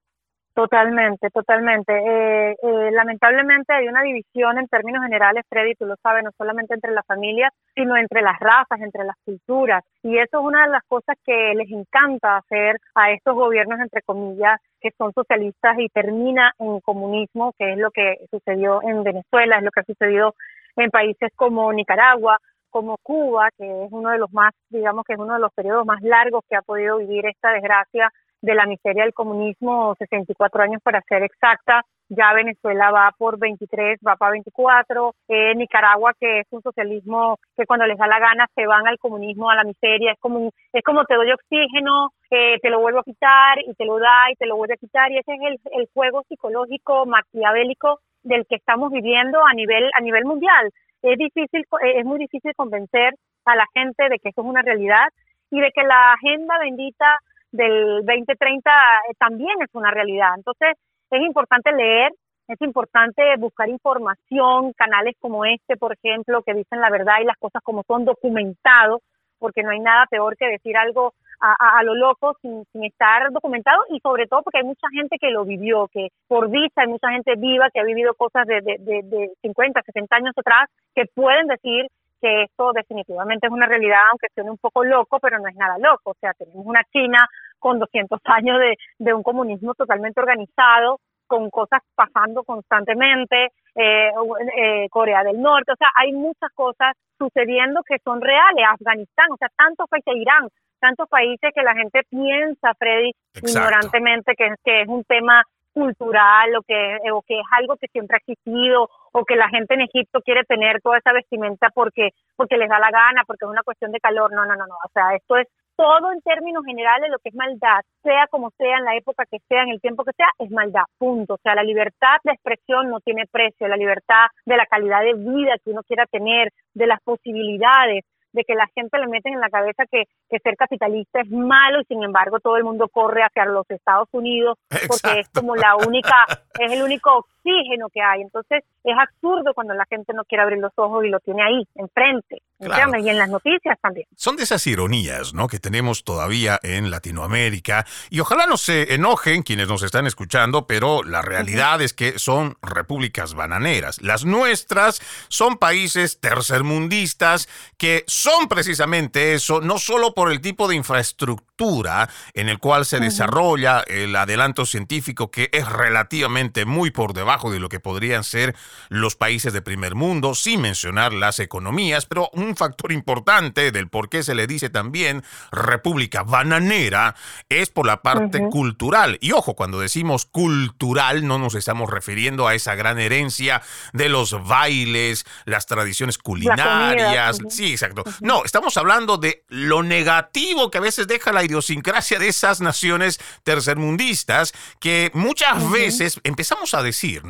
[0.55, 1.93] Totalmente, totalmente.
[1.93, 6.75] Eh, eh, lamentablemente hay una división en términos generales, Freddy, tú lo sabes, no solamente
[6.75, 9.83] entre las familias, sino entre las razas, entre las culturas.
[10.05, 14.03] Y eso es una de las cosas que les encanta hacer a estos gobiernos, entre
[14.03, 19.57] comillas, que son socialistas y termina en comunismo, que es lo que sucedió en Venezuela,
[19.57, 20.37] es lo que ha sucedido
[20.77, 22.39] en países como Nicaragua,
[22.71, 25.85] como Cuba, que es uno de los más, digamos que es uno de los periodos
[25.85, 28.11] más largos que ha podido vivir esta desgracia
[28.45, 31.83] de la miseria del comunismo, 64 años para ser exacta.
[32.11, 35.15] Ya Venezuela va por 23, va para 24.
[35.29, 38.99] Eh, Nicaragua, que es un socialismo que cuando les da la gana se van al
[38.99, 40.13] comunismo, a la miseria.
[40.13, 43.87] Es como, es como te doy oxígeno, eh, te lo vuelvo a quitar y te
[43.87, 45.11] lo da y te lo vuelve a quitar.
[45.11, 50.03] Y ese es el, el juego psicológico maquiavélico del que estamos viviendo a nivel, a
[50.03, 50.71] nivel mundial.
[51.01, 53.15] Es difícil, es muy difícil convencer
[53.47, 55.09] a la gente de que eso es una realidad
[55.51, 57.19] y de que la agenda bendita
[57.55, 60.31] del 2030 eh, también es una realidad.
[60.37, 60.77] Entonces,
[61.11, 62.13] es importante leer,
[62.49, 67.39] es importante buscar información, canales como este, por ejemplo, que dicen la verdad y las
[67.39, 69.01] cosas como son documentados,
[69.39, 73.83] porque no hay nada peor que decir algo a, lo loco sin, sin, estar documentado
[73.91, 77.11] y sobre todo porque hay mucha gente que lo vivió, que por vista hay mucha
[77.11, 81.05] gente viva que ha vivido cosas de, de, de, de 50, 60 años atrás que
[81.15, 81.87] pueden decir
[82.25, 85.77] que esto definitivamente es una realidad, aunque suene un poco loco, pero no es nada
[85.77, 86.13] loco.
[86.13, 87.19] O sea, tenemos una China
[87.59, 94.11] con 200 años de, de un comunismo totalmente organizado, con cosas pasando constantemente, eh,
[94.57, 99.37] eh, Corea del Norte, o sea, hay muchas cosas sucediendo que son reales, Afganistán, o
[99.37, 100.49] sea, tantos países, Irán,
[100.81, 103.13] tantos países que la gente piensa, Freddy,
[103.43, 105.43] ignorantemente que, que es un tema
[105.75, 109.75] cultural o que, o que es algo que siempre ha existido o que la gente
[109.75, 113.51] en Egipto quiere tener toda esa vestimenta porque, porque les da la gana, porque es
[113.51, 114.33] una cuestión de calor.
[114.33, 114.75] No, no, no, no.
[114.75, 118.79] O sea, esto es todo en términos generales lo que es maldad, sea como sea,
[118.79, 121.35] en la época que sea, en el tiempo que sea, es maldad, punto.
[121.35, 125.15] O sea, la libertad de expresión no tiene precio, la libertad de la calidad de
[125.15, 128.05] vida que uno quiera tener, de las posibilidades,
[128.35, 131.81] de que la gente le meten en la cabeza que, que ser capitalista es malo
[131.81, 135.77] y sin embargo todo el mundo corre hacia los Estados Unidos porque es como la
[135.77, 136.27] única,
[136.59, 138.23] es el único oxígeno que hay.
[138.23, 141.65] Entonces es absurdo cuando la gente no quiere abrir los ojos y lo tiene ahí,
[141.75, 142.43] enfrente.
[142.61, 144.07] Y en las noticias también.
[144.17, 145.49] Son de esas ironías, ¿no?
[145.49, 147.85] Que tenemos todavía en Latinoamérica.
[148.09, 152.57] Y ojalá no se enojen quienes nos están escuchando, pero la realidad es que son
[152.63, 154.01] repúblicas bananeras.
[154.01, 160.77] Las nuestras son países tercermundistas que son precisamente eso, no solo por el tipo de
[160.77, 167.34] infraestructura en el cual se desarrolla el adelanto científico que es relativamente muy por debajo
[167.43, 168.55] de lo que podrían ser
[168.89, 174.09] los países de primer mundo, sin mencionar las economías, pero un factor importante del por
[174.09, 177.17] qué se le dice también república bananera
[177.49, 179.19] es por la parte cultural.
[179.21, 184.47] Y ojo, cuando decimos cultural no nos estamos refiriendo a esa gran herencia de los
[184.47, 187.39] bailes, las tradiciones culinarias.
[187.49, 188.05] Sí, exacto.
[188.21, 193.19] No, estamos hablando de lo negativo que a veces deja la idiosincrasia de esas naciones
[193.43, 197.24] tercermundistas que muchas veces empezamos a decir,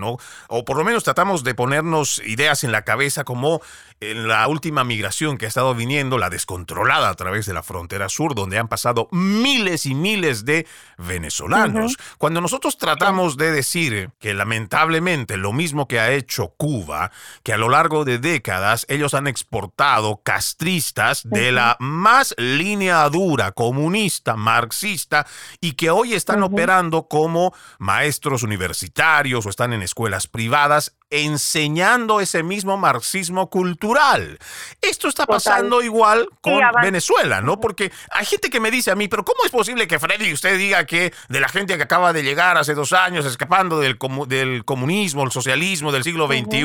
[0.48, 3.60] O por lo menos tratamos de ponernos ideas en la cabeza como
[4.00, 8.08] en la última migración que ha estado viniendo, la descontrolada a través de la frontera
[8.08, 10.66] sur, donde han pasado miles y miles de
[10.98, 11.96] venezolanos.
[12.18, 17.10] Cuando nosotros tratamos de decir que lamentablemente lo mismo que ha hecho Cuba,
[17.42, 23.52] que a lo largo de décadas ellos han exportado castristas de la más línea dura,
[23.52, 25.26] comunista, marxista,
[25.60, 32.42] y que hoy están operando como maestros universitarios o están en escuelas privadas, enseñando ese
[32.42, 34.38] mismo marxismo cultural.
[34.80, 37.60] Esto está pasando igual con Venezuela, ¿no?
[37.60, 40.58] Porque hay gente que me dice a mí, pero ¿cómo es posible que Freddy usted
[40.58, 43.96] diga que de la gente que acaba de llegar hace dos años escapando del,
[44.26, 46.64] del comunismo, el socialismo del siglo XXI,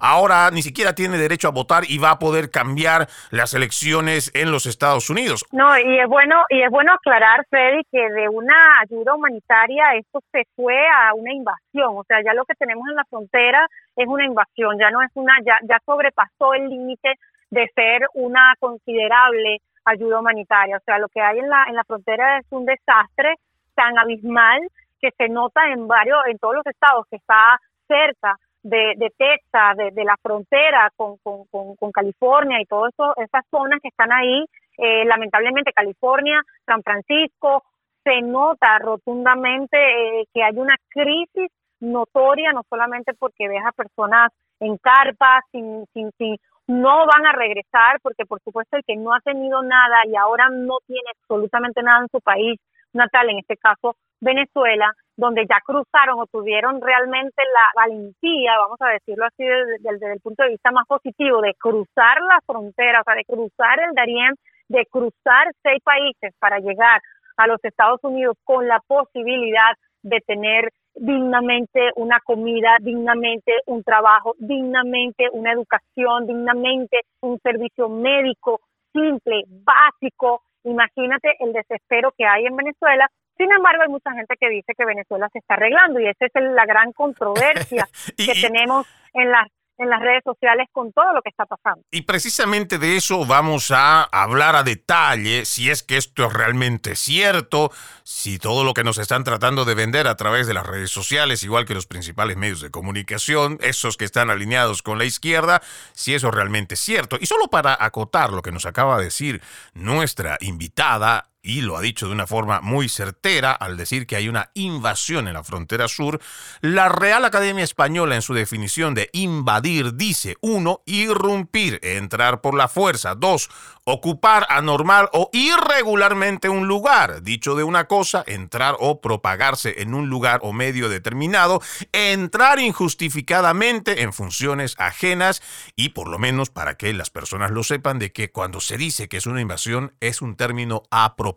[0.00, 4.50] ahora ni siquiera tiene derecho a votar y va a poder cambiar las elecciones en
[4.50, 5.44] los Estados Unidos?
[5.52, 10.20] No, y es bueno, y es bueno aclarar, Freddy, que de una ayuda humanitaria esto
[10.32, 11.96] se fue a una invasión.
[11.96, 15.10] O sea, ya lo que tenemos en la frontera es una invasión, ya no es
[15.14, 17.14] una, ya, ya sobrepasó el límite
[17.50, 20.76] de ser una considerable ayuda humanitaria.
[20.76, 23.34] O sea, lo que hay en la, en la frontera es un desastre
[23.74, 24.60] tan abismal
[25.00, 29.76] que se nota en varios, en todos los estados que está cerca de, de Texas,
[29.76, 31.44] de, de la frontera con, con,
[31.76, 34.44] con, California y todas esas zonas que están ahí.
[34.78, 37.64] Eh, lamentablemente California, San Francisco,
[38.04, 41.50] se nota rotundamente eh, que hay una crisis
[41.82, 46.36] notoria, no solamente porque ves a personas en carpas, sin, sin, sin,
[46.66, 50.48] no van a regresar, porque por supuesto el que no ha tenido nada y ahora
[50.48, 52.58] no tiene absolutamente nada en su país
[52.92, 58.88] natal, en este caso Venezuela, donde ya cruzaron o tuvieron realmente la valentía, vamos a
[58.90, 63.16] decirlo así desde, el punto de vista más positivo, de cruzar la frontera, o sea,
[63.16, 64.34] de cruzar el Darién,
[64.68, 67.00] de cruzar seis países para llegar
[67.36, 69.72] a los Estados Unidos con la posibilidad
[70.02, 78.60] de tener dignamente una comida, dignamente un trabajo, dignamente una educación, dignamente un servicio médico
[78.92, 80.42] simple, básico.
[80.64, 84.84] Imagínate el desespero que hay en Venezuela Sin embargo, hay mucha gente que dice que
[84.84, 89.88] Venezuela se está arreglando y esa es la gran controversia que tenemos en las en
[89.88, 91.82] las redes sociales con todo lo que está pasando.
[91.90, 96.94] Y precisamente de eso vamos a hablar a detalle, si es que esto es realmente
[96.94, 97.70] cierto,
[98.02, 101.42] si todo lo que nos están tratando de vender a través de las redes sociales,
[101.42, 105.62] igual que los principales medios de comunicación, esos que están alineados con la izquierda,
[105.92, 107.16] si eso realmente es cierto.
[107.20, 109.42] Y solo para acotar lo que nos acaba de decir
[109.74, 114.28] nuestra invitada, y lo ha dicho de una forma muy certera al decir que hay
[114.28, 116.20] una invasión en la frontera sur,
[116.60, 122.68] la Real Academia Española en su definición de invadir dice, uno, irrumpir, entrar por la
[122.68, 123.50] fuerza, dos,
[123.84, 130.08] ocupar anormal o irregularmente un lugar, dicho de una cosa, entrar o propagarse en un
[130.08, 135.42] lugar o medio determinado, entrar injustificadamente en funciones ajenas
[135.74, 139.08] y por lo menos para que las personas lo sepan de que cuando se dice
[139.08, 141.31] que es una invasión es un término apropiado.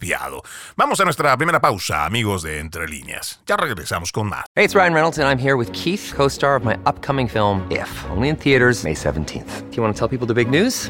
[0.78, 3.42] Vamos a nuestra primera pausa, amigos de Entre Líneas.
[3.46, 4.46] Ya regresamos con más.
[4.56, 7.90] Hey, it's Ryan Reynolds and I'm here with Keith, co-star of my upcoming film If,
[8.12, 9.70] only in theaters May 17th.
[9.70, 10.90] Do you want to tell people the big news?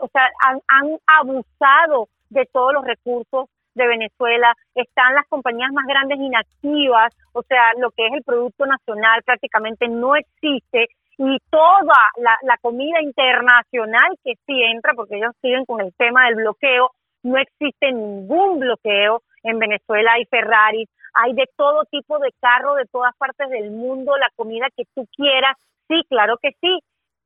[0.00, 5.86] o sea, han, han abusado de todos los recursos de Venezuela, están las compañías más
[5.86, 12.10] grandes inactivas, o sea, lo que es el Producto Nacional prácticamente no existe y toda
[12.16, 16.90] la, comida internacional que sí entra, porque ellos siguen con el tema del bloqueo,
[17.22, 22.84] no existe ningún bloqueo en Venezuela, hay Ferraris, hay de todo tipo de carros de
[22.86, 25.56] todas partes del mundo, la comida que tú quieras,
[25.88, 26.78] sí, claro que sí,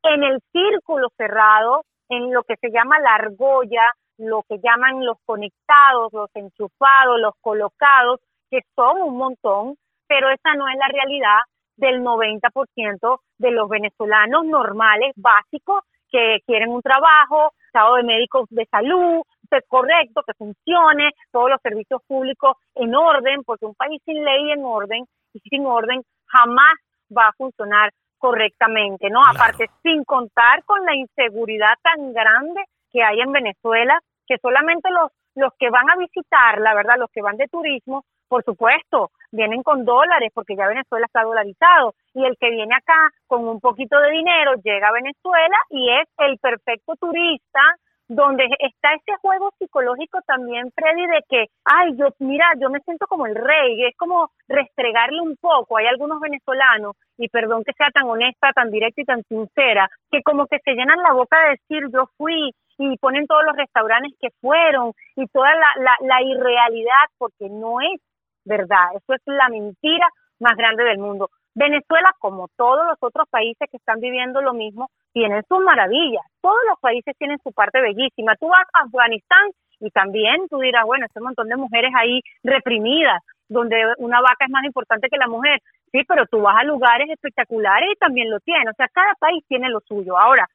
[0.03, 3.83] en el círculo cerrado, en lo que se llama la argolla,
[4.17, 8.19] lo que llaman los conectados, los enchufados, los colocados,
[8.49, 9.75] que son un montón,
[10.07, 11.39] pero esa no es la realidad
[11.81, 18.65] del 90% de los venezolanos normales, básicos, que quieren un trabajo, estado de médicos de
[18.67, 19.23] salud,
[19.67, 24.63] correcto, que funcione, todos los servicios públicos en orden, porque un país sin ley en
[24.63, 26.73] orden y sin orden jamás
[27.15, 29.19] va a funcionar correctamente, ¿no?
[29.25, 32.61] Aparte, sin contar con la inseguridad tan grande
[32.91, 37.09] que hay en Venezuela, que solamente los, los que van a visitar, la verdad, los
[37.11, 42.23] que van de turismo, por supuesto, vienen con dólares porque ya Venezuela está dolarizado y
[42.23, 46.37] el que viene acá con un poquito de dinero llega a Venezuela y es el
[46.37, 47.59] perfecto turista
[48.07, 53.05] donde está ese juego psicológico también, Freddy, de que, ay, yo, mira, yo me siento
[53.07, 55.77] como el rey, es como restregarle un poco.
[55.77, 60.21] Hay algunos venezolanos, y perdón que sea tan honesta, tan directa y tan sincera, que
[60.23, 64.11] como que se llenan la boca de decir, yo fui, y ponen todos los restaurantes
[64.19, 68.01] que fueron, y toda la, la, la irrealidad, porque no es
[68.45, 70.07] verdad, eso es la mentira
[70.39, 71.29] más grande del mundo.
[71.53, 76.23] Venezuela, como todos los otros países que están viviendo lo mismo, tienen sus maravillas.
[76.41, 78.35] Todos los países tienen su parte bellísima.
[78.37, 83.21] Tú vas a Afganistán y también tú dirás, bueno, ese montón de mujeres ahí reprimidas,
[83.49, 85.59] donde una vaca es más importante que la mujer.
[85.91, 88.69] Sí, pero tú vas a lugares espectaculares y también lo tiene.
[88.69, 90.17] O sea, cada país tiene lo suyo.
[90.17, 90.47] Ahora,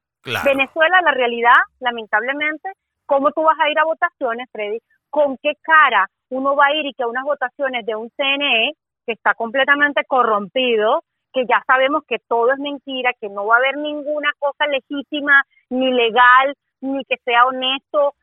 [0.45, 2.71] Venezuela, la realidad, lamentablemente,
[3.05, 4.79] ¿cómo tú vas a ir a votaciones, Freddy?
[5.11, 8.73] ¿Con qué cara uno va a ir y que unas votaciones de un CNE
[9.07, 11.03] que está completamente corrompido,
[11.33, 15.43] que ya sabemos que todo es mentira, que no va a haber ninguna cosa legítima,
[15.71, 18.15] ni legal, ni que sea honesto,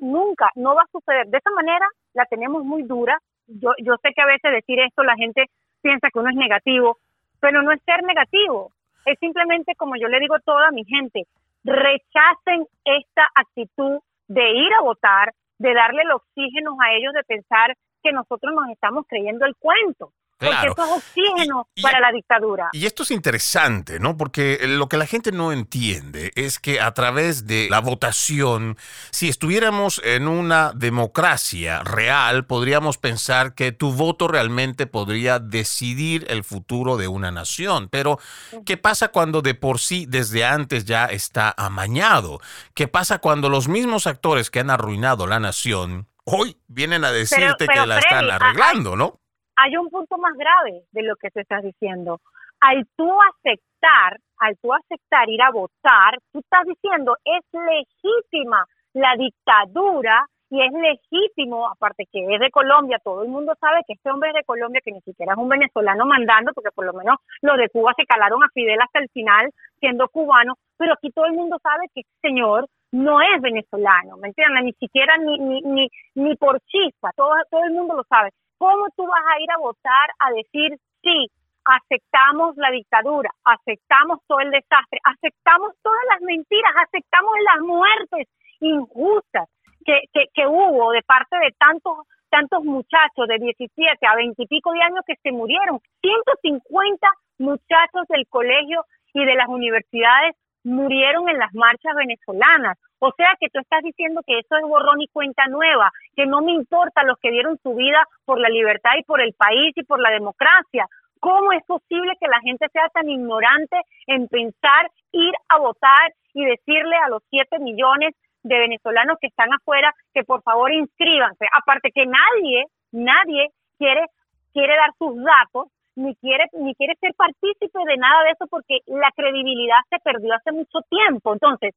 [0.00, 1.26] nunca, no va a suceder.
[1.26, 3.18] De esa manera la tenemos muy dura.
[3.46, 5.46] Yo, yo sé que a veces decir esto la gente
[5.82, 6.96] piensa que uno es negativo,
[7.40, 8.70] pero no es ser negativo,
[9.04, 11.24] es simplemente como yo le digo a toda mi gente,
[11.62, 17.76] rechacen esta actitud de ir a votar, de darle el oxígeno a ellos, de pensar
[18.02, 20.12] que nosotros nos estamos creyendo el cuento.
[20.38, 22.68] Porque eso es oxígeno para la dictadura.
[22.72, 24.16] Y esto es interesante, ¿no?
[24.16, 28.76] Porque lo que la gente no entiende es que a través de la votación,
[29.10, 36.44] si estuviéramos en una democracia real, podríamos pensar que tu voto realmente podría decidir el
[36.44, 37.88] futuro de una nación.
[37.90, 38.18] Pero,
[38.66, 42.40] ¿qué pasa cuando de por sí desde antes ya está amañado?
[42.74, 47.66] ¿Qué pasa cuando los mismos actores que han arruinado la nación hoy vienen a decirte
[47.66, 49.20] que la están arreglando, ¿no?
[49.56, 52.20] Hay un punto más grave de lo que se está diciendo.
[52.60, 59.14] Al tú aceptar, al tú aceptar ir a votar, tú estás diciendo es legítima la
[59.16, 64.10] dictadura y es legítimo, aparte que es de Colombia, todo el mundo sabe que este
[64.10, 67.16] hombre es de Colombia, que ni siquiera es un venezolano mandando, porque por lo menos
[67.42, 71.26] los de Cuba se calaron a Fidel hasta el final siendo cubano, pero aquí todo
[71.26, 74.64] el mundo sabe que este señor no es venezolano, ¿me entiendes?
[74.64, 78.30] Ni siquiera ni, ni, ni, ni por chispa, todo, todo el mundo lo sabe.
[78.58, 81.30] ¿Cómo tú vas a ir a votar a decir sí,
[81.64, 88.28] aceptamos la dictadura, aceptamos todo el desastre, aceptamos todas las mentiras, aceptamos las muertes
[88.60, 89.48] injustas
[89.84, 91.98] que, que, que hubo de parte de tantos
[92.30, 97.06] tantos muchachos de 17 a 20 y pico de años que se murieron, 150
[97.38, 102.76] muchachos del colegio y de las universidades murieron en las marchas venezolanas.
[103.06, 106.40] O sea que tú estás diciendo que eso es borrón y cuenta nueva, que no
[106.40, 109.84] me importa los que dieron su vida por la libertad y por el país y
[109.84, 110.86] por la democracia.
[111.20, 116.46] ¿Cómo es posible que la gente sea tan ignorante en pensar ir a votar y
[116.46, 121.44] decirle a los 7 millones de venezolanos que están afuera que por favor inscríbanse?
[121.52, 124.06] Aparte que nadie, nadie quiere
[124.54, 128.78] quiere dar sus datos ni quiere ni quiere ser partícipe de nada de eso porque
[128.86, 131.34] la credibilidad se perdió hace mucho tiempo.
[131.34, 131.74] Entonces,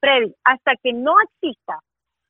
[0.00, 1.78] Freddy, hasta que no exista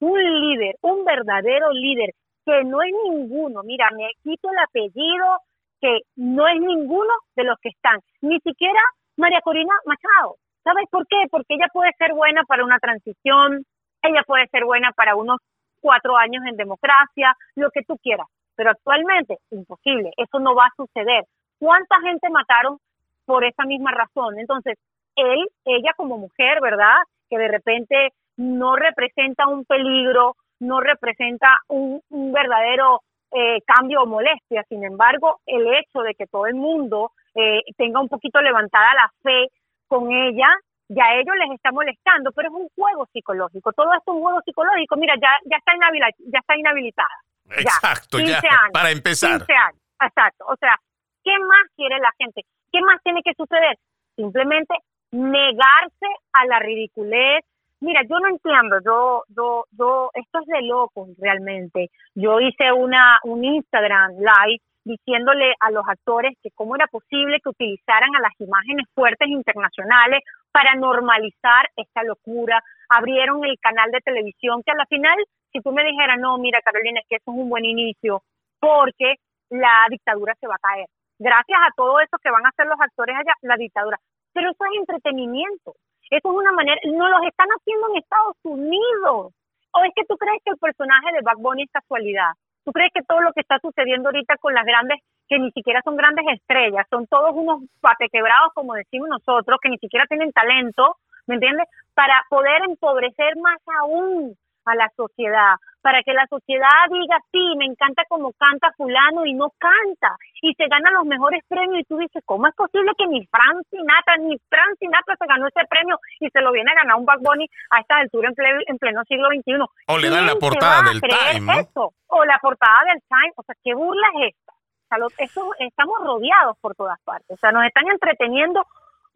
[0.01, 2.11] un líder, un verdadero líder,
[2.45, 5.39] que no es ninguno, mira, me quito el apellido,
[5.81, 8.81] que no es ninguno de los que están, ni siquiera
[9.17, 10.37] María Corina Machado.
[10.65, 11.17] ¿Sabes por qué?
[11.31, 13.65] Porque ella puede ser buena para una transición,
[14.03, 15.39] ella puede ser buena para unos
[15.81, 20.75] cuatro años en democracia, lo que tú quieras, pero actualmente imposible, eso no va a
[20.77, 21.25] suceder.
[21.59, 22.79] ¿Cuánta gente mataron
[23.25, 24.39] por esa misma razón?
[24.39, 24.79] Entonces,
[25.17, 26.97] él, ella como mujer, ¿verdad?
[27.31, 33.01] Que de repente no representa un peligro, no representa un, verdadero
[33.33, 34.65] eh, cambio o molestia.
[34.69, 39.13] Sin embargo, el hecho de que todo el mundo eh, tenga un poquito levantada la
[39.23, 39.49] fe
[39.87, 40.49] con ella,
[40.89, 43.73] ya a ellos les está molestando, pero es un juego psicológico.
[43.73, 44.97] Todo esto es un juego psicológico.
[44.97, 47.17] Mira, ya, ya, está, inhabilitada, ya está inhabilitada.
[47.51, 48.41] Exacto, ya,
[48.73, 49.39] para empezar.
[49.39, 50.45] 15 años, exacto.
[50.49, 50.77] O sea,
[51.25, 52.43] ¿qué más quiere la gente?
[52.73, 53.79] ¿Qué más tiene que suceder?
[54.17, 54.75] Simplemente
[55.13, 57.45] negarse a la ridiculez.
[57.81, 61.91] Mira, yo no entiendo, yo, yo, yo, esto es de locos realmente.
[62.15, 67.49] Yo hice una, un Instagram live diciéndole a los actores que cómo era posible que
[67.49, 70.21] utilizaran a las imágenes fuertes internacionales
[70.53, 72.63] para normalizar esta locura.
[72.89, 75.17] Abrieron el canal de televisión que a la final
[75.53, 78.23] si tú me dijeras, no, mira Carolina, es que eso es un buen inicio,
[78.61, 79.17] porque
[79.51, 80.87] la dictadura se va a caer.
[81.19, 83.99] Gracias a todo eso que van a hacer los actores allá, la dictadura.
[84.33, 85.75] Pero eso es entretenimiento.
[86.11, 89.33] Eso es una manera, no los están haciendo en Estados Unidos.
[89.73, 92.33] ¿O es que tú crees que el personaje de Bad Bunny es casualidad?
[92.65, 95.81] ¿Tú crees que todo lo que está sucediendo ahorita con las grandes, que ni siquiera
[95.83, 100.97] son grandes estrellas, son todos unos patequebrados, como decimos nosotros, que ni siquiera tienen talento,
[101.27, 101.69] ¿me entiendes?
[101.95, 107.67] Para poder empobrecer más aún a la sociedad, para que la sociedad diga, sí, me
[107.67, 111.97] encanta como canta fulano y no canta, y se ganan los mejores premios y tú
[111.97, 115.99] dices, ¿cómo es posible que ni Frank Sinatra, ni Frank Sinatra se ganó ese premio
[116.21, 118.31] y se lo viene a ganar un Bad Bunny a esta altura
[118.67, 119.65] en, pleno siglo XXI?
[119.89, 121.67] O le dan la portada del Time,
[122.09, 124.53] O la portada del Time, o sea, ¿qué burla es esta?
[124.53, 128.65] O sea, eso, estamos rodeados por todas partes, o sea, nos están entreteniendo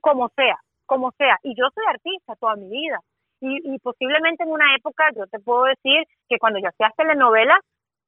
[0.00, 3.00] como sea, como sea, y yo soy artista toda mi vida,
[3.44, 7.58] y, posiblemente en una época, yo te puedo decir que cuando yo hacía telenovelas,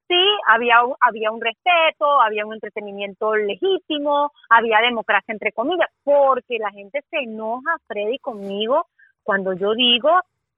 [0.07, 6.71] sí, había, había un respeto, había un entretenimiento legítimo, había democracia entre comillas, porque la
[6.71, 8.85] gente se enoja, Freddy, conmigo
[9.23, 10.09] cuando yo digo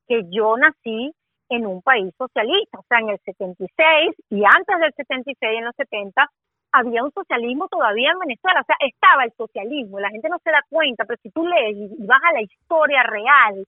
[0.08, 1.12] que yo nací
[1.50, 5.76] en un país socialista, o sea, en el 76 y antes del 76, en los
[5.76, 6.30] 70,
[6.72, 10.52] había un socialismo todavía en Venezuela, o sea, estaba el socialismo, la gente no se
[10.52, 13.66] da cuenta, pero si tú lees y vas a la historia real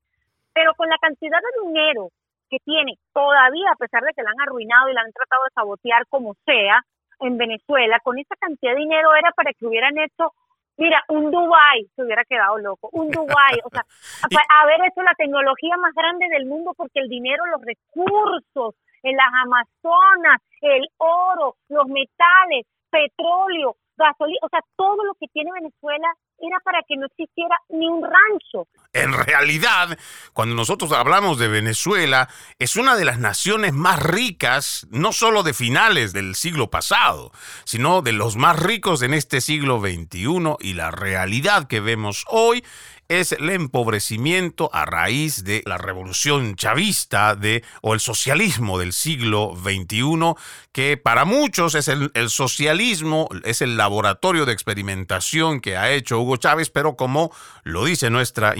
[0.54, 2.10] pero con la cantidad de dinero
[2.50, 5.54] que tiene todavía, a pesar de que la han arruinado y la han tratado de
[5.54, 6.84] sabotear como sea,
[7.22, 10.34] en Venezuela, con esa cantidad de dinero era para que hubieran hecho,
[10.78, 13.86] mira, un Dubai se hubiera quedado loco, un Dubai, o sea,
[14.62, 19.28] haber hecho la tecnología más grande del mundo porque el dinero, los recursos, en las
[19.44, 26.58] Amazonas, el oro, los metales, petróleo, gasolina, o sea, todo lo que tiene Venezuela era
[26.64, 28.68] para que no existiera ni un rancho.
[28.94, 29.98] En realidad,
[30.34, 32.28] cuando nosotros hablamos de Venezuela,
[32.60, 37.32] es una de las naciones más ricas, no solo de finales del siglo pasado,
[37.64, 42.66] sino de los más ricos en este siglo XXI y la realidad que vemos hoy
[43.12, 49.54] es el empobrecimiento a raíz de la revolución chavista de, o el socialismo del siglo
[49.62, 50.34] XXI,
[50.72, 56.22] que para muchos es el, el, socialismo, es el laboratorio de experimentación que ha hecho
[56.22, 58.56] Hugo Chávez, pero como lo dice nuestra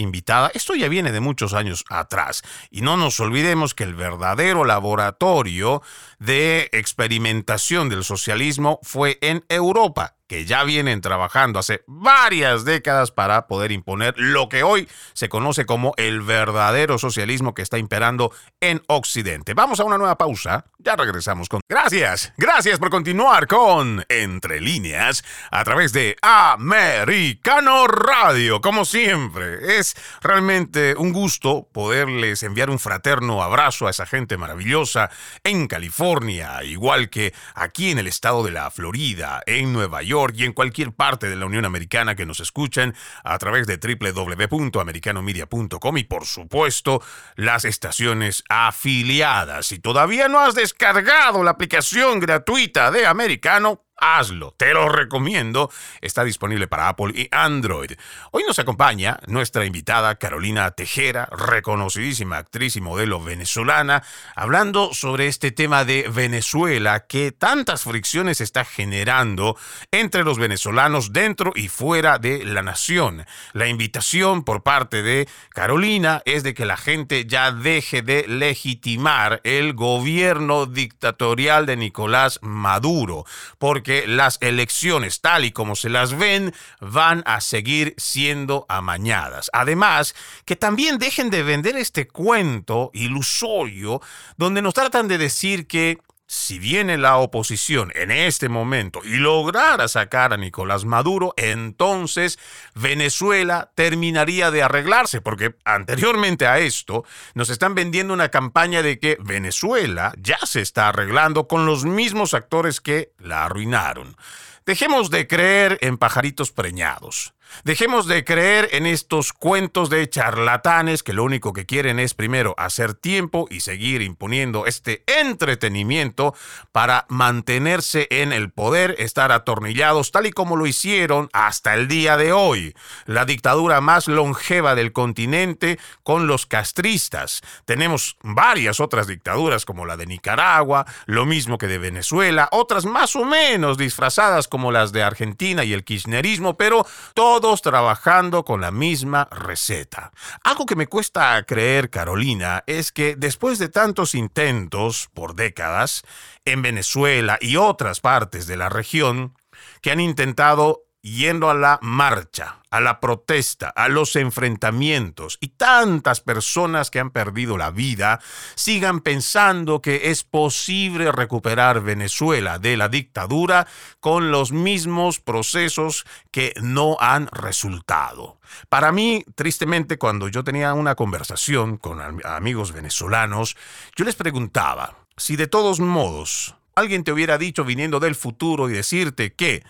[0.54, 2.42] esto ya viene de muchos años atrás.
[2.70, 5.82] Y no nos olvidemos que el verdadero laboratorio
[6.18, 13.46] de experimentación del socialismo fue en Europa que ya vienen trabajando hace varias décadas para
[13.46, 18.82] poder imponer lo que hoy se conoce como el verdadero socialismo que está imperando en
[18.86, 19.52] Occidente.
[19.54, 21.60] Vamos a una nueva pausa, ya regresamos con...
[21.68, 29.78] Gracias, gracias por continuar con Entre líneas a través de Americano Radio, como siempre.
[29.78, 35.10] Es realmente un gusto poderles enviar un fraterno abrazo a esa gente maravillosa
[35.44, 40.44] en California, igual que aquí en el estado de la Florida, en Nueva York y
[40.44, 46.04] en cualquier parte de la Unión Americana que nos escuchen a través de www.americanomedia.com y
[46.04, 47.02] por supuesto
[47.34, 49.66] las estaciones afiliadas.
[49.66, 54.52] Si todavía no has descargado la aplicación gratuita de Americano, hazlo.
[54.58, 55.70] Te lo recomiendo.
[56.00, 57.92] Está disponible para Apple y Android.
[58.32, 64.02] Hoy nos acompaña nuestra invitada Carolina Tejera, reconocidísima actriz y modelo venezolana,
[64.34, 69.56] hablando sobre este tema de Venezuela que tantas fricciones está generando
[69.92, 73.24] entre los venezolanos dentro y fuera de la nación.
[73.52, 79.40] La invitación por parte de Carolina es de que la gente ya deje de legitimar
[79.44, 83.24] el gobierno dictatorial de Nicolás Maduro,
[83.58, 89.50] porque las elecciones, tal y como se las ven, van a seguir siendo amañadas.
[89.52, 94.00] Además, que también dejen de vender este cuento ilusorio
[94.36, 95.98] donde nos tratan de decir que
[96.32, 102.38] si viene la oposición en este momento y lograra sacar a Nicolás Maduro, entonces
[102.74, 109.18] Venezuela terminaría de arreglarse, porque anteriormente a esto nos están vendiendo una campaña de que
[109.20, 114.16] Venezuela ya se está arreglando con los mismos actores que la arruinaron.
[114.64, 117.34] Dejemos de creer en pajaritos preñados.
[117.64, 122.54] Dejemos de creer en estos cuentos de charlatanes que lo único que quieren es primero
[122.58, 126.34] hacer tiempo y seguir imponiendo este entretenimiento
[126.72, 132.16] para mantenerse en el poder, estar atornillados tal y como lo hicieron hasta el día
[132.16, 132.74] de hoy.
[133.06, 137.42] La dictadura más longeva del continente con los castristas.
[137.64, 143.16] Tenemos varias otras dictaduras como la de Nicaragua, lo mismo que de Venezuela, otras más
[143.16, 148.60] o menos disfrazadas como las de Argentina y el kirchnerismo, pero todo todos trabajando con
[148.60, 150.12] la misma receta.
[150.44, 156.04] Algo que me cuesta creer, Carolina, es que después de tantos intentos por décadas
[156.44, 159.34] en Venezuela y otras partes de la región,
[159.80, 166.20] que han intentado yendo a la marcha, a la protesta, a los enfrentamientos y tantas
[166.20, 168.20] personas que han perdido la vida
[168.54, 173.66] sigan pensando que es posible recuperar Venezuela de la dictadura
[173.98, 178.38] con los mismos procesos que no han resultado.
[178.68, 183.56] Para mí, tristemente, cuando yo tenía una conversación con amigos venezolanos,
[183.96, 188.72] yo les preguntaba si de todos modos alguien te hubiera dicho viniendo del futuro y
[188.72, 189.62] decirte que,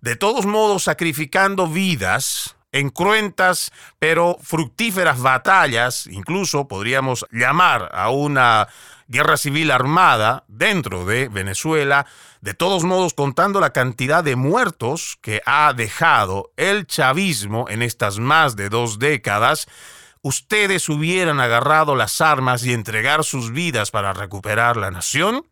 [0.00, 8.68] de todos modos, sacrificando vidas en cruentas pero fructíferas batallas, incluso podríamos llamar a una
[9.08, 12.06] guerra civil armada dentro de Venezuela,
[12.40, 18.20] de todos modos contando la cantidad de muertos que ha dejado el chavismo en estas
[18.20, 19.66] más de dos décadas,
[20.22, 25.44] ustedes hubieran agarrado las armas y entregar sus vidas para recuperar la nación?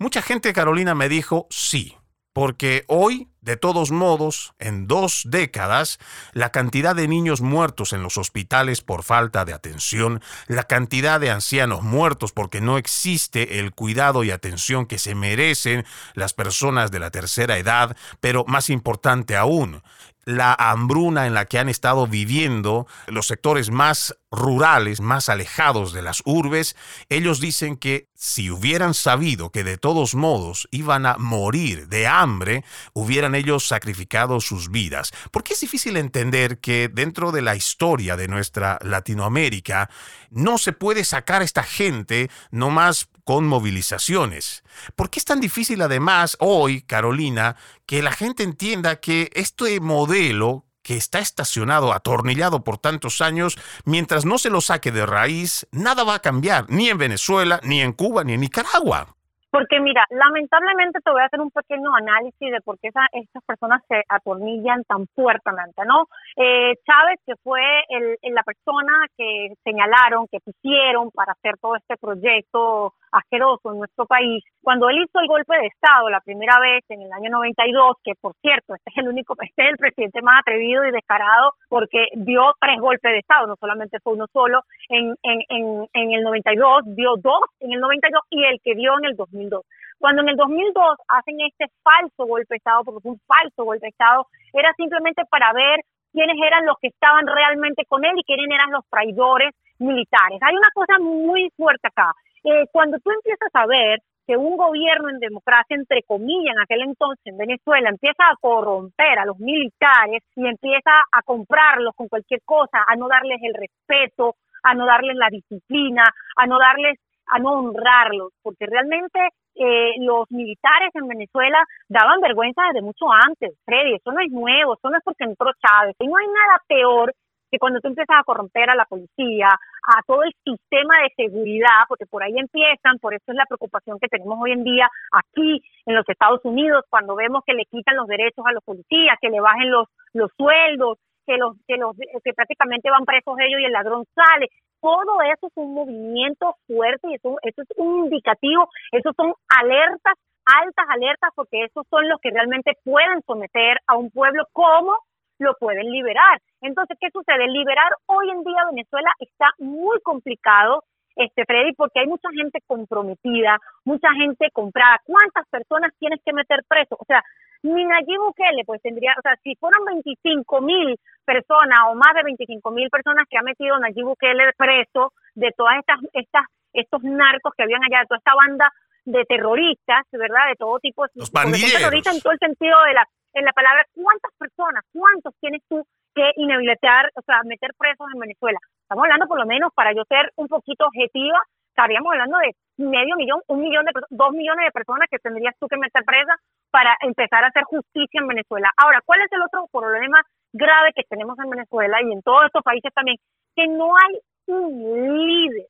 [0.00, 1.96] Mucha gente, Carolina, me dijo sí,
[2.32, 5.98] porque hoy, de todos modos, en dos décadas,
[6.32, 11.32] la cantidad de niños muertos en los hospitales por falta de atención, la cantidad de
[11.32, 15.84] ancianos muertos porque no existe el cuidado y atención que se merecen
[16.14, 19.82] las personas de la tercera edad, pero más importante aún,
[20.28, 26.02] la hambruna en la que han estado viviendo los sectores más rurales, más alejados de
[26.02, 26.76] las urbes,
[27.08, 32.62] ellos dicen que si hubieran sabido que de todos modos iban a morir de hambre,
[32.92, 35.12] hubieran ellos sacrificado sus vidas.
[35.30, 39.88] Porque es difícil entender que dentro de la historia de nuestra Latinoamérica
[40.30, 44.64] no se puede sacar a esta gente nomás con movilizaciones.
[44.96, 50.64] ¿Por qué es tan difícil además hoy, Carolina, que la gente entienda que este modelo
[50.82, 56.04] que está estacionado, atornillado por tantos años, mientras no se lo saque de raíz, nada
[56.04, 59.08] va a cambiar, ni en Venezuela, ni en Cuba, ni en Nicaragua.
[59.50, 63.82] Porque mira, lamentablemente te voy a hacer un pequeño análisis de por qué estas personas
[63.88, 66.06] se atornillan tan fuertemente, ¿no?
[66.40, 71.96] Eh, Chávez, que fue el, la persona que señalaron, que pusieron para hacer todo este
[71.96, 76.84] proyecto asqueroso en nuestro país, cuando él hizo el golpe de Estado la primera vez
[76.90, 80.22] en el año 92, que por cierto, este es el único, este es el presidente
[80.22, 84.62] más atrevido y descarado porque dio tres golpes de Estado, no solamente fue uno solo,
[84.90, 88.96] en, en, en, en el 92, dio dos en el 92 y el que dio
[88.98, 89.50] en el 2000
[89.98, 93.86] cuando en el 2002 hacen este falso golpe de Estado, porque fue un falso golpe
[93.86, 95.80] de Estado, era simplemente para ver
[96.12, 100.38] quiénes eran los que estaban realmente con él y quiénes eran los traidores militares.
[100.42, 102.12] Hay una cosa muy fuerte acá.
[102.44, 106.82] Eh, cuando tú empiezas a ver que un gobierno en democracia, entre comillas, en aquel
[106.82, 112.42] entonces en Venezuela, empieza a corromper a los militares y empieza a comprarlos con cualquier
[112.44, 116.04] cosa, a no darles el respeto, a no darles la disciplina,
[116.36, 116.98] a no darles
[117.30, 119.18] a no honrarlos, porque realmente
[119.58, 124.74] eh, los militares en Venezuela daban vergüenza desde mucho antes, Freddy, eso no es nuevo,
[124.74, 127.12] eso no es porque entró Chávez, y no hay nada peor
[127.50, 131.88] que cuando tú empiezas a corromper a la policía, a todo el sistema de seguridad,
[131.88, 135.62] porque por ahí empiezan, por eso es la preocupación que tenemos hoy en día aquí
[135.86, 139.30] en los Estados Unidos, cuando vemos que le quitan los derechos a los policías, que
[139.30, 143.64] le bajen los, los sueldos, que los, que los que prácticamente van presos ellos y
[143.64, 144.48] el ladrón sale
[144.80, 150.14] todo eso es un movimiento fuerte y eso, eso es un indicativo, esos son alertas,
[150.44, 154.96] altas alertas, porque esos son los que realmente pueden someter a un pueblo como
[155.38, 156.40] lo pueden liberar.
[156.60, 157.46] Entonces, ¿qué sucede?
[157.48, 160.84] Liberar hoy en día Venezuela está muy complicado,
[161.16, 164.98] este Freddy, porque hay mucha gente comprometida, mucha gente comprada.
[165.04, 166.96] ¿Cuántas personas tienes que meter preso?
[166.98, 167.22] O sea,
[167.68, 172.22] ni Nayib Bukele, pues tendría, o sea, si fueron 25 mil personas o más de
[172.24, 177.52] 25 mil personas que ha metido Nayib Bukele preso de todas estas, estas, estos narcos
[177.56, 178.72] que habían allá, de toda esta banda
[179.04, 180.48] de terroristas, ¿verdad?
[180.48, 183.04] De todo tipo Los terroristas en todo el sentido de la,
[183.34, 188.20] en la palabra, ¿cuántas personas, cuántos tienes tú que inhabilitar, o sea, meter presos en
[188.20, 188.58] Venezuela?
[188.82, 191.38] Estamos hablando por lo menos, para yo ser un poquito objetiva,
[191.78, 195.68] estaríamos hablando de medio millón, un millón de dos millones de personas que tendrías tú
[195.68, 196.34] que meter presa
[196.70, 198.70] para empezar a hacer justicia en Venezuela.
[198.76, 200.20] Ahora, ¿cuál es el otro problema
[200.52, 203.16] grave que tenemos en Venezuela y en todos estos países también?
[203.54, 205.66] Que no hay un líder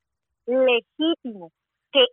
[0.47, 1.51] legítimo
[1.91, 2.05] que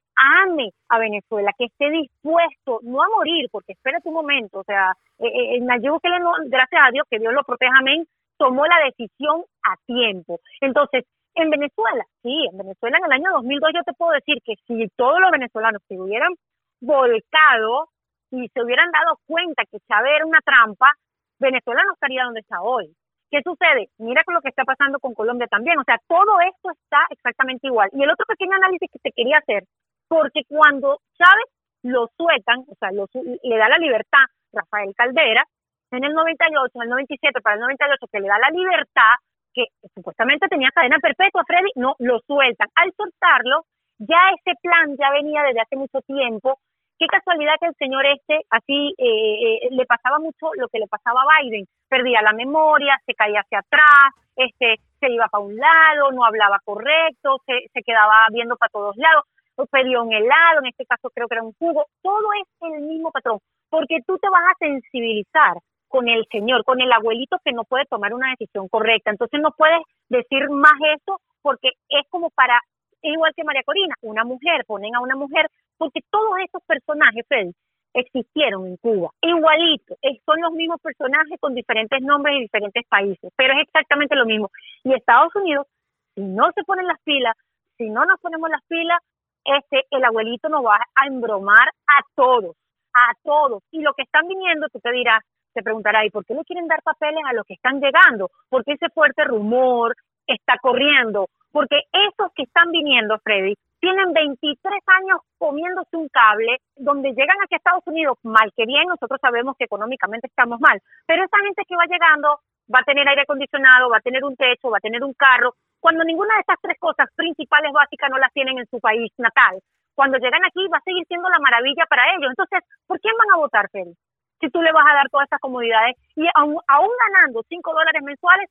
[0.45, 4.93] ame a Venezuela, que esté dispuesto no a morir, porque espérate un momento, o sea,
[5.19, 8.07] eh, eh, Nayib Bukele, gracias a Dios, que Dios lo proteja, amén,
[8.39, 10.41] tomó la decisión a tiempo.
[10.61, 11.05] Entonces,
[11.37, 14.89] en Venezuela, sí, en Venezuela en el año 2002 yo te puedo decir que si
[14.97, 16.33] todos los venezolanos se hubieran
[16.81, 17.89] volcado
[18.31, 20.91] y se hubieran dado cuenta que Chávez era una trampa,
[21.39, 22.95] Venezuela no estaría donde está hoy.
[23.31, 23.89] ¿Qué sucede?
[23.99, 25.79] Mira con lo que está pasando con Colombia también.
[25.79, 27.91] O sea, todo esto está exactamente igual.
[27.93, 29.65] Y el otro pequeño análisis que te quería hacer,
[30.09, 31.47] porque cuando Chávez
[31.83, 35.45] lo sueltan, o sea, le da la libertad Rafael Caldera,
[35.91, 39.15] en el 98, en el 97, para el 98, que le da la libertad,
[39.57, 39.65] que
[39.95, 42.69] supuestamente tenía cadena perpetua, Freddy, no, lo sueltan.
[42.77, 43.65] Al soltarlo,
[43.99, 46.59] ya ese plan ya venía desde hace mucho tiempo.
[46.99, 50.87] Qué casualidad que el señor este, así, eh, eh, le pasaba mucho lo que le
[50.87, 51.67] pasaba a Biden.
[51.89, 56.61] Perdía la memoria, se caía hacia atrás, este, se iba para un lado, no hablaba
[56.65, 59.25] correcto, se, se quedaba viendo para todos lados,
[59.71, 61.87] pedía un helado, en este caso creo que era un jugo.
[62.03, 63.39] Todo es el mismo patrón,
[63.71, 65.57] porque tú te vas a sensibilizar
[65.89, 69.11] con el señor, con el abuelito que no puede tomar una decisión correcta.
[69.11, 72.61] Entonces no puedes decir más eso porque es como para
[73.03, 75.47] igual que María Corina, una mujer, ponen a una mujer,
[75.79, 77.53] porque todos esos personajes, Freddy,
[77.95, 79.97] existieron en Cuba, igualito,
[80.27, 84.51] son los mismos personajes con diferentes nombres y diferentes países, pero es exactamente lo mismo.
[84.85, 85.67] Y Estados Unidos,
[86.15, 87.35] si no se ponen las pilas,
[87.79, 88.99] si no nos ponemos las pilas,
[89.45, 92.57] este, el abuelito nos va a embromar a todos,
[92.93, 93.63] a todos.
[93.71, 95.23] Y lo que están viniendo, tú te dirás,
[95.57, 98.31] te preguntará, ¿y por qué le quieren dar papeles a los que están llegando?
[98.49, 104.61] Porque ese fuerte rumor está corriendo, porque esos que están viniendo, Freddy, tienen 23
[105.01, 109.57] años comiéndose un cable, donde llegan aquí a Estados Unidos mal que bien, nosotros sabemos
[109.57, 112.41] que económicamente estamos mal, pero esa gente que va llegando
[112.73, 115.55] va a tener aire acondicionado, va a tener un techo, va a tener un carro,
[115.81, 119.61] cuando ninguna de estas tres cosas principales básicas no las tienen en su país natal.
[119.95, 122.31] Cuando llegan aquí va a seguir siendo la maravilla para ellos.
[122.31, 123.95] Entonces, ¿por quién van a votar, Freddy?
[124.41, 128.03] Si tú le vas a dar todas esas comodidades y aún, aún ganando 5 dólares
[128.03, 128.51] mensuales,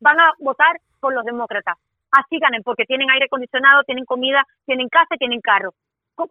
[0.00, 1.76] van a votar por los demócratas
[2.10, 5.74] así ganen, porque tienen aire acondicionado, tienen comida, tienen casa, tienen carro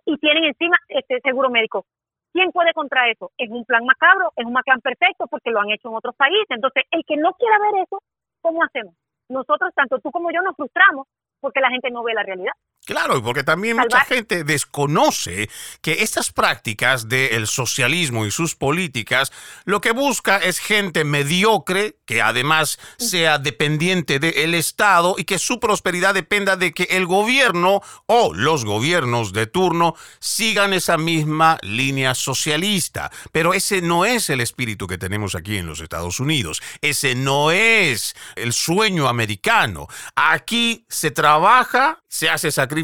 [0.05, 1.85] y tienen encima este seguro médico.
[2.33, 3.31] ¿Quién puede contra eso?
[3.37, 6.47] Es un plan macabro, es un plan perfecto porque lo han hecho en otros países.
[6.49, 8.01] Entonces, el que no quiera ver eso,
[8.41, 8.93] ¿cómo hacemos?
[9.29, 11.07] Nosotros, tanto tú como yo, nos frustramos
[11.39, 12.51] porque la gente no ve la realidad.
[12.85, 15.49] Claro, porque también mucha gente desconoce
[15.81, 19.31] que estas prácticas del socialismo y sus políticas
[19.63, 25.59] lo que busca es gente mediocre que además sea dependiente del Estado y que su
[25.59, 32.13] prosperidad dependa de que el gobierno o los gobiernos de turno sigan esa misma línea
[32.13, 33.11] socialista.
[33.31, 36.61] Pero ese no es el espíritu que tenemos aquí en los Estados Unidos.
[36.81, 39.87] Ese no es el sueño americano.
[40.15, 42.74] Aquí se trabaja, se hace sacrificio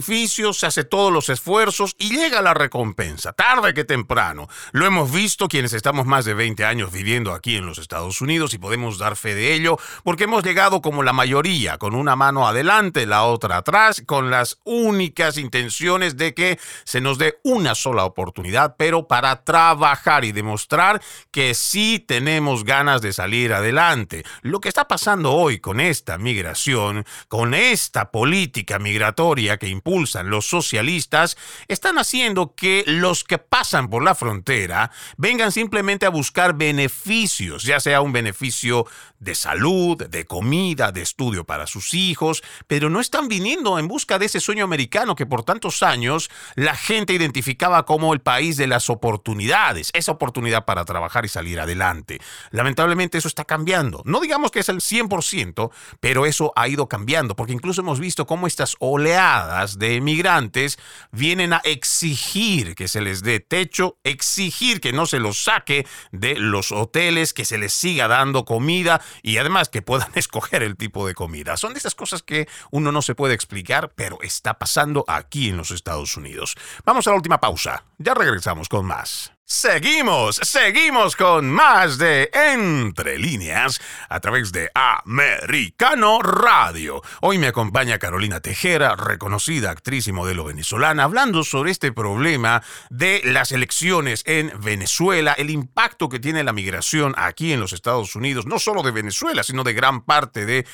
[0.54, 4.48] se hace todos los esfuerzos y llega la recompensa, tarde que temprano.
[4.72, 8.54] Lo hemos visto quienes estamos más de 20 años viviendo aquí en los Estados Unidos
[8.54, 12.48] y podemos dar fe de ello porque hemos llegado como la mayoría, con una mano
[12.48, 18.06] adelante, la otra atrás, con las únicas intenciones de que se nos dé una sola
[18.06, 21.02] oportunidad, pero para trabajar y demostrar
[21.32, 24.24] que sí tenemos ganas de salir adelante.
[24.42, 30.46] Lo que está pasando hoy con esta migración, con esta política migratoria que impulsan los
[30.46, 37.64] socialistas están haciendo que los que pasan por la frontera vengan simplemente a buscar beneficios,
[37.64, 38.86] ya sea un beneficio
[39.20, 44.20] de salud, de comida, de estudio para sus hijos, pero no están viniendo en busca
[44.20, 48.68] de ese sueño americano que por tantos años la gente identificaba como el país de
[48.68, 52.20] las oportunidades, esa oportunidad para trabajar y salir adelante.
[52.52, 54.02] Lamentablemente eso está cambiando.
[54.06, 58.26] No digamos que es el 100%, pero eso ha ido cambiando, porque incluso hemos visto
[58.26, 60.80] cómo estas oleadas de emigrantes
[61.12, 66.36] vienen a exigir que se les dé techo, exigir que no se los saque de
[66.36, 71.08] los hoteles, que se les siga dando comida y además que puedan escoger el tipo
[71.08, 71.58] de comida.
[71.58, 75.58] Son de esas cosas que uno no se puede explicar, pero está pasando aquí en
[75.58, 76.56] los Estados Unidos.
[76.86, 77.86] Vamos a la última pausa.
[77.98, 79.32] Ya regresamos con más.
[79.54, 87.02] Seguimos, seguimos con más de Entre líneas a través de Americano Radio.
[87.20, 93.22] Hoy me acompaña Carolina Tejera, reconocida actriz y modelo venezolana, hablando sobre este problema de
[93.26, 98.46] las elecciones en Venezuela, el impacto que tiene la migración aquí en los Estados Unidos,
[98.46, 100.66] no solo de Venezuela, sino de gran parte de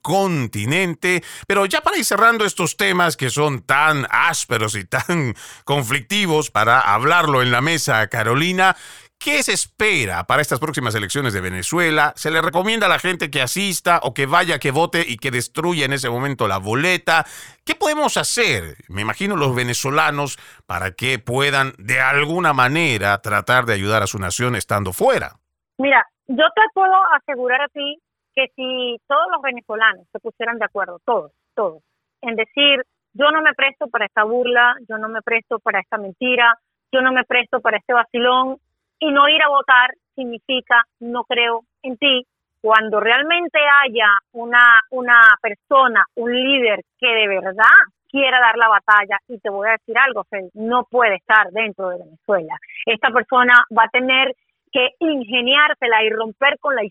[0.00, 1.24] continente.
[1.48, 6.78] Pero ya para ir cerrando estos temas que son tan ásperos y tan conflictivos para
[6.78, 8.76] hablarlo en la mesa Carolina.
[9.18, 12.12] ¿Qué se espera para estas próximas elecciones de Venezuela?
[12.16, 15.30] ¿Se le recomienda a la gente que asista o que vaya, que vote y que
[15.30, 17.24] destruya en ese momento la boleta?
[17.64, 23.74] ¿Qué podemos hacer, me imagino los venezolanos, para que puedan de alguna manera tratar de
[23.74, 25.36] ayudar a su nación estando fuera?
[25.78, 27.98] Mira, yo te puedo asegurar a ti
[28.34, 31.82] que si todos los venezolanos se pusieran de acuerdo, todos, todos,
[32.20, 32.82] en decir,
[33.14, 36.58] yo no me presto para esta burla, yo no me presto para esta mentira,
[36.94, 38.56] yo no me presto para este vacilón
[39.00, 42.24] y no ir a votar significa no creo en ti.
[42.60, 47.76] Cuando realmente haya una, una persona, un líder que de verdad
[48.08, 51.88] quiera dar la batalla, y te voy a decir algo, Fede, no puede estar dentro
[51.88, 52.54] de Venezuela.
[52.86, 54.34] Esta persona va a tener
[54.72, 56.82] que ingeniársela y romper con la,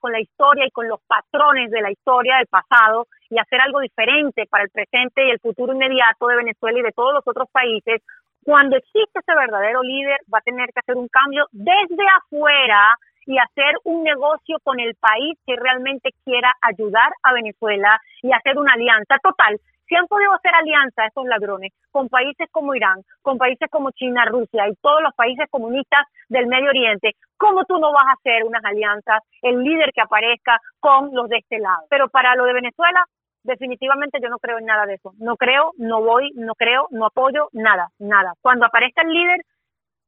[0.00, 3.80] con la historia y con los patrones de la historia del pasado y hacer algo
[3.80, 7.48] diferente para el presente y el futuro inmediato de Venezuela y de todos los otros
[7.50, 8.00] países,
[8.48, 12.96] cuando existe ese verdadero líder va a tener que hacer un cambio desde afuera
[13.26, 18.56] y hacer un negocio con el país que realmente quiera ayudar a Venezuela y hacer
[18.56, 23.38] una alianza total si han podido hacer alianza estos ladrones con países como Irán, con
[23.38, 27.92] países como China, Rusia y todos los países comunistas del Medio Oriente, ¿cómo tú no
[27.92, 31.84] vas a hacer unas alianzas, el líder que aparezca con los de este lado?
[31.88, 33.04] Pero para lo de Venezuela,
[33.42, 35.12] definitivamente yo no creo en nada de eso.
[35.18, 38.34] No creo, no voy, no creo, no apoyo, nada, nada.
[38.40, 39.40] Cuando aparezca el líder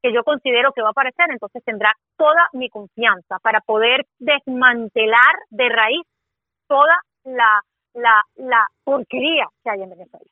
[0.02, 5.34] que yo considero que va a aparecer, entonces tendrá toda mi confianza para poder desmantelar
[5.50, 6.06] de raíz
[6.66, 7.60] toda la
[7.94, 10.30] la, la porquería que hay en Venezuela.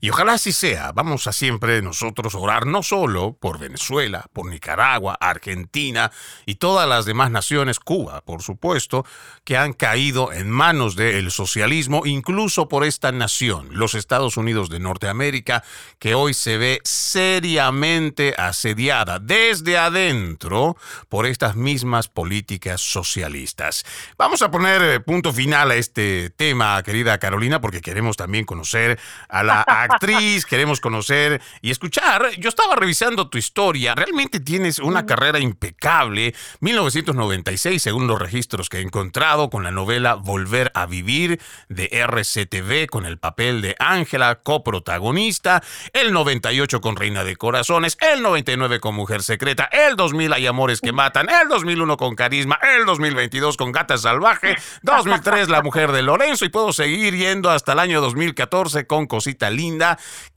[0.00, 0.92] Y ojalá así sea.
[0.92, 6.10] Vamos a siempre nosotros orar no solo por Venezuela, por Nicaragua, Argentina
[6.46, 9.04] y todas las demás naciones, Cuba, por supuesto,
[9.44, 14.78] que han caído en manos del socialismo, incluso por esta nación, los Estados Unidos de
[14.78, 15.64] Norteamérica,
[15.98, 20.76] que hoy se ve seriamente asediada desde adentro
[21.08, 23.84] por estas mismas políticas socialistas.
[24.16, 28.98] Vamos a poner eh, punto final a este tema, querida Carolina, porque queremos también conocer
[29.28, 32.30] a la actriz, queremos conocer y escuchar.
[32.38, 33.94] Yo estaba revisando tu historia.
[33.94, 36.34] Realmente tienes una carrera impecable.
[36.60, 42.86] 1996, según los registros que he encontrado, con la novela Volver a Vivir de RCTV,
[42.88, 45.62] con el papel de Ángela, coprotagonista.
[45.92, 47.96] El 98 con Reina de Corazones.
[48.00, 49.64] El 99 con Mujer Secreta.
[49.64, 51.28] El 2000 hay Amores que Matan.
[51.28, 52.58] El 2001 con Carisma.
[52.76, 54.56] El 2022 con Gata Salvaje.
[54.82, 56.44] 2003 La Mujer de Lorenzo.
[56.44, 59.77] Y puedo seguir yendo hasta el año 2014 con Cosita linda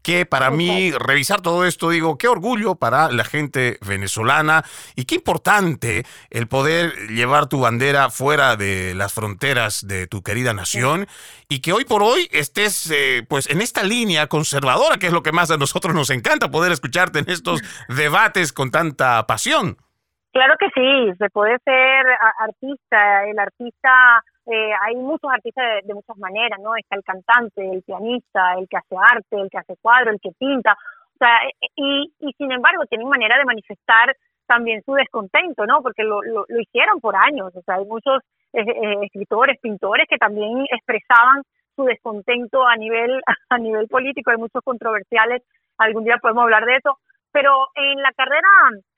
[0.03, 4.63] que para mí revisar todo esto digo, qué orgullo para la gente venezolana
[4.95, 10.53] y qué importante el poder llevar tu bandera fuera de las fronteras de tu querida
[10.53, 11.07] nación
[11.49, 15.23] y que hoy por hoy estés eh, pues en esta línea conservadora, que es lo
[15.23, 19.77] que más a nosotros nos encanta poder escucharte en estos debates con tanta pasión.
[20.33, 22.05] Claro que sí, se puede ser
[22.39, 26.75] artista, el artista eh, hay muchos artistas de, muchas maneras, ¿no?
[26.75, 30.31] Está el cantante, el pianista, el que hace arte, el que hace cuadro, el que
[30.37, 34.15] pinta, o sea, eh, y, y sin embargo tienen manera de manifestar
[34.47, 35.81] también su descontento, ¿no?
[35.81, 38.21] Porque lo, lo, hicieron por años, o sea, hay muchos
[38.53, 38.65] eh,
[39.03, 41.43] escritores, pintores que también expresaban
[41.75, 45.43] su descontento a nivel a nivel político, hay muchos controversiales,
[45.77, 46.97] algún día podemos hablar de eso,
[47.31, 48.47] pero en la carrera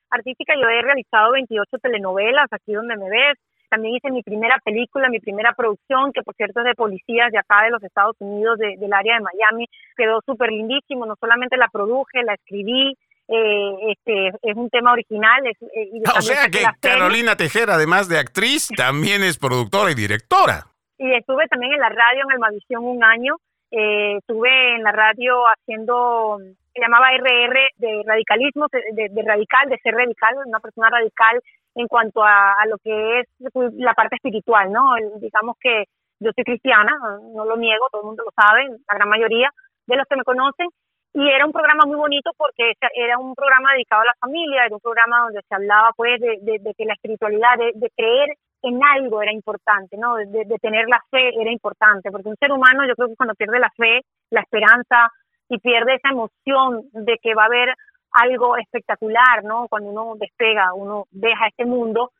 [0.10, 3.38] artística yo he realizado 28 telenovelas, aquí donde me ves,
[3.74, 7.40] también hice mi primera película, mi primera producción, que por cierto es de policías de
[7.40, 9.66] acá de los Estados Unidos, del área de Miami.
[9.98, 12.96] Quedó súper lindísimo, no solamente la produje, la escribí,
[13.28, 15.48] eh, este, es un tema original.
[15.48, 20.68] Eh, o sea que Carolina Tejera, además de actriz, también es productora y directora.
[21.00, 23.38] Y estuve también en la radio, en Almavisión, un año.
[23.72, 26.38] Eh, estuve en la radio haciendo,
[26.74, 31.40] se llamaba RR, de radicalismo, de, de, radical, de ser radical, una persona radical
[31.76, 33.28] en cuanto a, lo que es
[33.74, 34.96] la parte espiritual, ¿no?
[35.20, 35.86] digamos que
[36.20, 36.92] yo soy cristiana,
[37.34, 39.50] no lo niego, todo el mundo lo sabe, la gran mayoría
[39.88, 40.70] de los que me conocen,
[41.14, 44.76] y era un programa muy bonito porque era un programa dedicado a la familia, era
[44.76, 48.30] un programa donde se hablaba pues de, de, que la espiritualidad, de, creer
[48.64, 50.16] en algo era importante, ¿no?
[50.16, 53.36] De, de, tener la fe era importante, porque un ser humano yo creo que cuando
[53.36, 54.02] pierde la fe,
[54.32, 55.10] la esperanza
[55.50, 57.74] y pierde esa emoción de que va a haber
[58.14, 59.68] algo espectacular, ¿no?
[59.68, 62.12] Cuando uno despega, uno deja este mundo,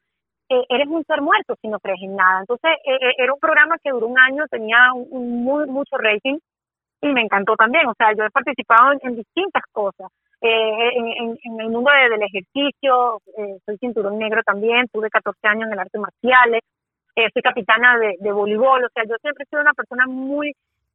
[0.50, 2.42] eh, eres un ser muerto si no crees en nada.
[2.42, 6.38] Entonces, eh, eh, era un programa que duró un año, tenía un, muy, mucho rating
[7.02, 7.88] y me encantó también.
[7.88, 10.10] O sea, yo he participado en, distintas cosas.
[10.42, 13.22] En, el mundo del ejercicio,
[13.66, 16.62] soy cinturón negro también, tuve 14 años en el arte marciales,
[17.16, 20.54] soy capitana de, de voleibol, o sea, yo siempre he sido una persona muy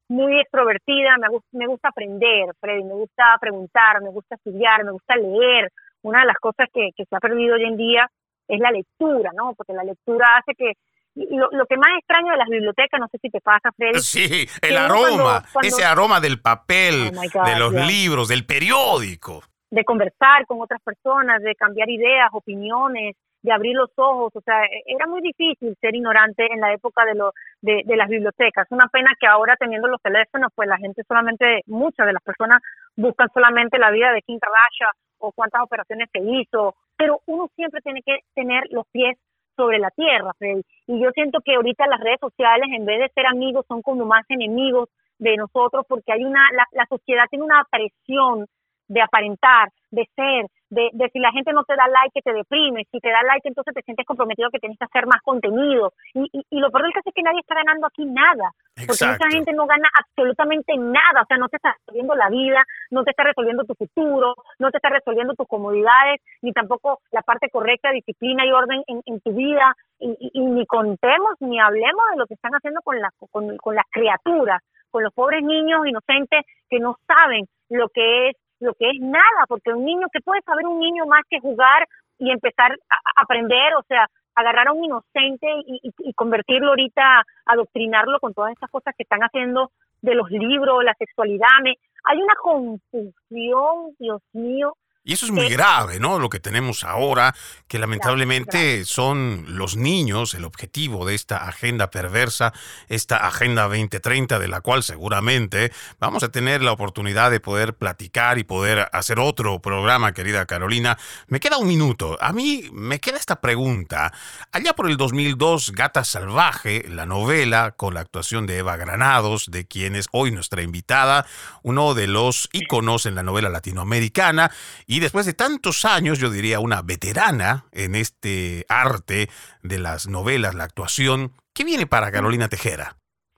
[0.08, 5.16] muy extrovertida, me, me gusta aprender, Freddy, me gusta preguntar, me gusta estudiar, me gusta
[5.16, 5.70] leer.
[6.02, 8.08] Una de las cosas que, que se ha perdido hoy en día
[8.48, 9.54] es la lectura, ¿no?
[9.54, 10.72] Porque la lectura hace que
[11.14, 13.98] lo, lo, que más extraño de las bibliotecas, no sé si te pasa, Freddy.
[14.00, 19.42] Sí, el aroma, ese aroma del papel, oh de los libros, del periódico.
[19.70, 24.64] De conversar con otras personas, de cambiar ideas, opiniones, de abrir los ojos, o sea,
[24.64, 27.32] e-, era muy difícil ser ignorante en la época de, lo,
[27.62, 28.66] de, las bibliotecas.
[28.70, 32.60] Una pena que ahora teniendo los teléfonos, pues la gente solamente, muchas de las personas
[32.96, 37.80] buscan solamente la vida de Kim Kardashian o cuántas operaciones se hizo, pero uno siempre
[37.80, 39.16] tiene que tener los pies
[39.56, 40.62] sobre la tierra, Freddy.
[40.86, 44.04] Y yo siento que ahorita las redes sociales, en vez de ser amigos, son como
[44.04, 48.46] más enemigos de nosotros porque hay una, la, la sociedad tiene una presión
[48.86, 52.32] de aparentar, de ser, de, de, si la gente no te da like, que te
[52.32, 55.92] deprime, si te da like, entonces te sientes comprometido que tienes que hacer más contenido.
[56.14, 59.06] Y, y, y lo peor del caso es que nadie está ganando aquí nada, porque
[59.06, 63.04] mucha gente no gana absolutamente nada, o sea, no te está resolviendo la vida, no
[63.04, 67.48] te está resolviendo tu futuro, no te está resolviendo tus comodidades, ni tampoco la parte
[67.50, 72.18] correcta, disciplina y orden en, en tu vida, y, y, ni contemos ni hablemos de
[72.18, 76.44] lo que están haciendo con, la, con, con las criaturas, con los pobres niños inocentes
[76.68, 80.42] que no saben lo que es lo que es nada, porque un niño, que puede
[80.42, 81.86] saber un niño más que jugar
[82.18, 83.74] y empezar a aprender?
[83.74, 88.94] O sea, agarrar a un inocente y, y, convertirlo ahorita, adoctrinarlo con todas estas cosas
[88.96, 91.48] que están haciendo de los libros, la sexualidad.
[91.62, 94.74] Me, hay una confusión, Dios mío,
[95.08, 96.18] y eso es muy grave, ¿no?
[96.18, 97.34] Lo que tenemos ahora,
[97.66, 102.52] que lamentablemente son los niños el objetivo de esta agenda perversa,
[102.90, 108.38] esta Agenda 2030, de la cual seguramente vamos a tener la oportunidad de poder platicar
[108.38, 110.98] y poder hacer otro programa, querida Carolina.
[111.26, 112.18] Me queda un minuto.
[112.20, 114.12] A mí me queda esta pregunta.
[114.52, 119.66] Allá por el 2002, Gata Salvaje, la novela con la actuación de Eva Granados, de
[119.66, 121.24] quien es hoy nuestra invitada,
[121.62, 124.50] uno de los íconos en la novela latinoamericana,
[124.86, 129.28] y y después de tantos años, yo diría una veterana en este arte
[129.62, 132.96] de las novelas, la actuación, ¿qué viene para Carolina Tejera?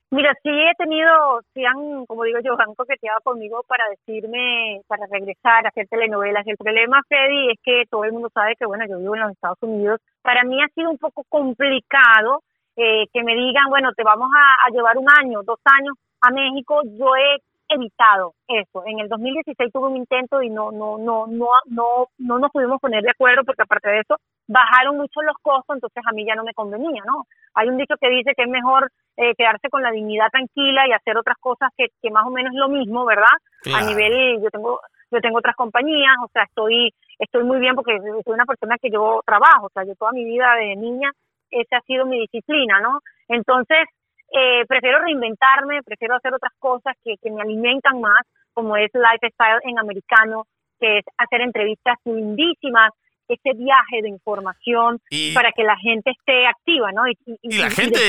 [0.09, 1.11] Mira, sí he tenido,
[1.53, 6.47] sí han, como digo yo, han coqueteado conmigo para decirme, para regresar a hacer telenovelas.
[6.47, 9.31] El problema, Freddy, es que todo el mundo sabe que, bueno, yo vivo en los
[9.33, 10.01] Estados Unidos.
[10.23, 12.41] Para mí ha sido un poco complicado
[12.75, 16.31] eh, que me digan, bueno, te vamos a, a llevar un año, dos años a
[16.31, 16.81] México.
[16.97, 17.37] Yo he
[17.73, 18.83] evitado eso.
[18.85, 22.79] En el 2016 tuve un intento y no no no no no no nos pudimos
[22.79, 24.17] poner de acuerdo porque aparte de eso
[24.47, 27.25] bajaron mucho los costos, entonces a mí ya no me convenía, ¿no?
[27.53, 30.93] Hay un dicho que dice que es mejor eh, quedarse con la dignidad tranquila y
[30.93, 33.35] hacer otras cosas que, que más o menos es lo mismo, ¿verdad?
[33.73, 34.79] A nivel yo tengo
[35.11, 38.89] yo tengo otras compañías, o sea, estoy estoy muy bien porque soy una persona que
[38.89, 41.11] yo trabajo, o sea, yo toda mi vida de niña
[41.51, 42.99] esa ha sido mi disciplina, ¿no?
[43.27, 43.85] Entonces,
[44.31, 48.21] eh, prefiero reinventarme, prefiero hacer otras cosas que, que me alimentan más,
[48.53, 50.45] como es lifestyle en americano,
[50.79, 52.91] que es hacer entrevistas lindísimas,
[53.33, 54.99] ese viaje de información
[55.33, 57.07] para que la gente esté activa, ¿no?
[57.07, 57.17] Y,
[57.57, 57.99] la gente